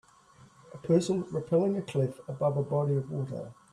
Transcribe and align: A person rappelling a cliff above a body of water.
A 0.73 0.77
person 0.79 1.25
rappelling 1.25 1.77
a 1.77 1.83
cliff 1.83 2.19
above 2.27 2.57
a 2.57 2.63
body 2.63 2.95
of 2.95 3.11
water. 3.11 3.53